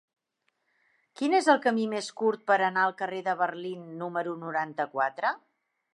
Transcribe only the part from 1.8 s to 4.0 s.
més curt per anar al carrer de Berlín